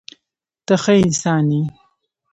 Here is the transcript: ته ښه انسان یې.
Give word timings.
ته 0.65 0.75
ښه 0.83 0.93
انسان 1.03 1.45
یې. 1.55 1.63